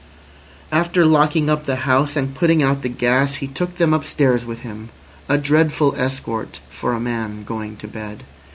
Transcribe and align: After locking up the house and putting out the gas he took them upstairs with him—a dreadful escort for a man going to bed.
After 0.71 1.05
locking 1.05 1.47
up 1.47 1.65
the 1.65 1.75
house 1.85 2.15
and 2.15 2.33
putting 2.33 2.63
out 2.63 2.81
the 2.81 2.89
gas 2.89 3.35
he 3.35 3.45
took 3.45 3.75
them 3.75 3.93
upstairs 3.93 4.47
with 4.47 4.61
him—a 4.61 5.37
dreadful 5.37 5.93
escort 5.95 6.59
for 6.71 6.93
a 6.93 6.99
man 6.99 7.43
going 7.43 7.77
to 7.77 7.87
bed. 7.87 8.23